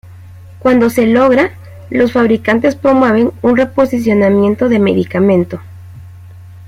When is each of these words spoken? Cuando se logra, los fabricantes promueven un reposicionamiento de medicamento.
Cuando 0.57 0.89
se 0.89 1.05
logra, 1.05 1.51
los 1.91 2.11
fabricantes 2.13 2.73
promueven 2.73 3.31
un 3.43 3.55
reposicionamiento 3.55 4.67
de 4.67 4.79
medicamento. 4.79 5.61